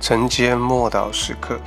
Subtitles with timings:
[0.00, 1.58] 晨间默祷时刻，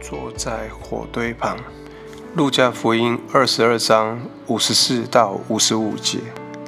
[0.00, 1.56] 坐在火堆旁。
[2.36, 6.18] 路加福音二十二章五十四到五十五节，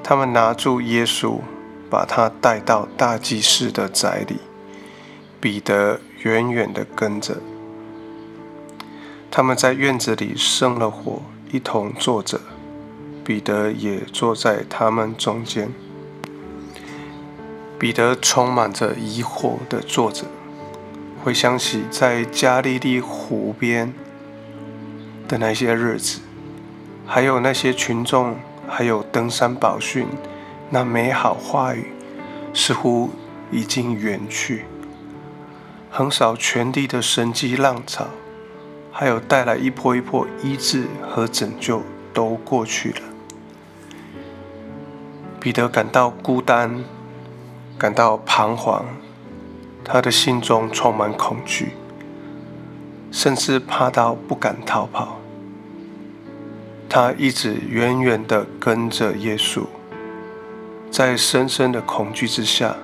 [0.03, 1.39] 他们拿住耶稣，
[1.89, 4.39] 把他带到大祭司的宅里。
[5.41, 7.37] 彼得远远的跟着。
[9.31, 12.41] 他们在院子里生了火，一同坐着。
[13.23, 15.71] 彼得也坐在他们中间。
[17.79, 20.25] 彼得充满着疑惑地坐着，
[21.23, 23.95] 回想起在加利利湖边
[25.29, 26.21] 的那些日子，
[27.07, 28.37] 还有那些群众，
[28.69, 30.09] 还有登山宝训
[30.71, 31.93] 那美好话语，
[32.53, 33.11] 似乎
[33.53, 34.65] 已经远去。
[35.91, 38.09] 横扫全地的神迹浪潮。
[38.93, 43.01] 还有带来一波一波医治和拯救都过去了。
[45.41, 46.85] 彼得感到孤单，
[47.79, 48.85] 感到彷徨，
[49.83, 51.71] 他的心中充满恐惧，
[53.11, 55.17] 甚至怕到不敢逃跑。
[56.89, 59.63] 他一直远远地跟着耶稣，
[60.91, 62.77] 在深深的恐惧之下。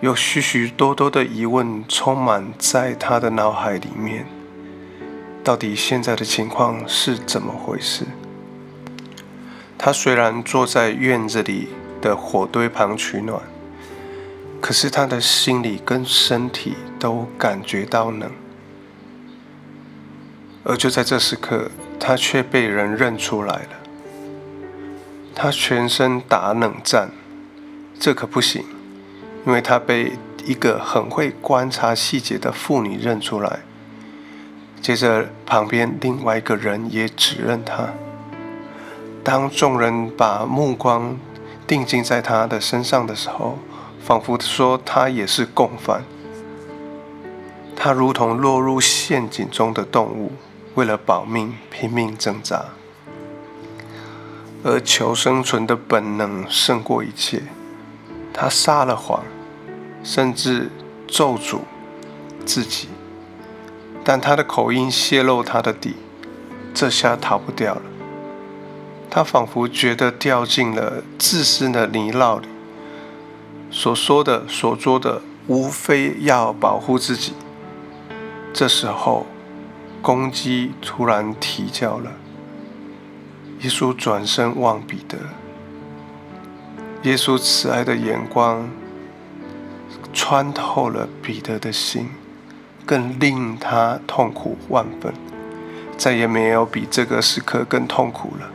[0.00, 4.26] 有许许多多的疑问充满在他的脑海里面。
[5.42, 8.04] 到底现在的情况是怎么回事？
[9.76, 11.68] 他虽然坐在院子里
[12.00, 13.40] 的火堆旁取暖，
[14.60, 18.30] 可是他的心里跟身体都感觉到冷。
[20.62, 23.70] 而就在这时刻，他却被人认出来了。
[25.34, 27.10] 他全身打冷战，
[27.98, 28.64] 这可不行。
[29.48, 30.12] 因为他被
[30.44, 33.60] 一个很会观察细节的妇女认出来，
[34.82, 37.88] 接着旁边另外一个人也指认他。
[39.24, 41.16] 当众人把目光
[41.66, 43.56] 定睛在他的身上的时候，
[44.04, 46.02] 仿佛说他也是共犯。
[47.74, 50.32] 他如同落入陷阱中的动物，
[50.74, 52.66] 为了保命拼命挣扎，
[54.62, 57.44] 而求生存的本能胜过一切。
[58.34, 59.24] 他撒了谎。
[60.02, 60.70] 甚至
[61.06, 61.60] 咒诅
[62.46, 62.88] 自己，
[64.04, 65.96] 但他的口音泄露他的底，
[66.72, 67.82] 这下逃不掉了。
[69.10, 72.46] 他仿佛觉得掉进了自私的泥淖里，
[73.70, 77.32] 所说的、所做的，无非要保护自己。
[78.52, 79.26] 这时候，
[80.02, 82.12] 公鸡突然啼叫了。
[83.60, 85.18] 耶稣转身望彼得，
[87.02, 88.68] 耶稣慈爱的眼光。
[90.20, 92.08] 穿透了彼得的心，
[92.84, 95.14] 更令他痛苦万分。
[95.96, 98.50] 再也没有比这个时刻更痛苦了。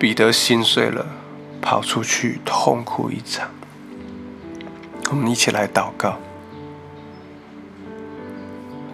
[0.00, 1.06] 彼得心碎了，
[1.60, 3.50] 跑出去痛哭一场。
[5.10, 6.16] 我们一起来祷告：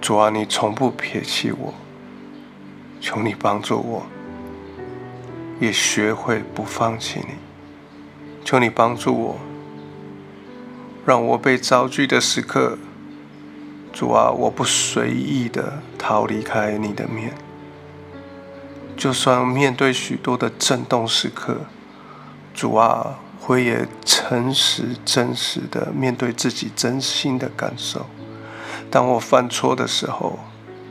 [0.02, 1.72] 主啊，你从不撇弃我，
[3.00, 4.06] 求你帮助我，
[5.58, 7.36] 也学会不放弃你。
[8.44, 9.38] 求你帮助我。
[11.08, 12.76] 让我被遭拒的时刻，
[13.94, 17.32] 主啊，我不随意的逃离开你的面。
[18.94, 21.62] 就算面对许多的震动时刻，
[22.52, 28.04] 主啊，我也诚实真实的面对自己真心的感受。
[28.90, 30.38] 当我犯错的时候，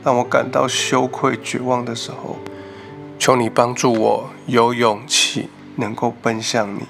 [0.02, 2.38] 让我感到羞愧绝望的时候，
[3.20, 6.80] 求你帮助我有勇气，能够奔向你，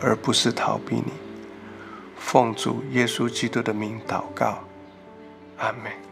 [0.00, 1.25] 而不是逃避你。
[2.36, 4.58] 奉主耶稣基督的名祷告，
[5.56, 6.05] 阿门。